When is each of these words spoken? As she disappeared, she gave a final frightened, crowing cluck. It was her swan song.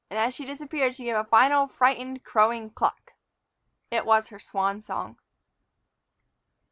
As 0.09 0.33
she 0.33 0.47
disappeared, 0.47 0.95
she 0.95 1.03
gave 1.03 1.15
a 1.15 1.23
final 1.23 1.67
frightened, 1.67 2.23
crowing 2.23 2.71
cluck. 2.71 3.13
It 3.91 4.03
was 4.03 4.29
her 4.29 4.39
swan 4.39 4.81
song. 4.81 5.17